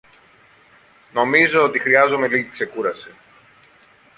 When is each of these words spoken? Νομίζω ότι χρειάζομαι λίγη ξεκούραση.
Νομίζω 1.13 1.63
ότι 1.63 1.79
χρειάζομαι 1.79 2.27
λίγη 2.27 2.49
ξεκούραση. 2.49 3.11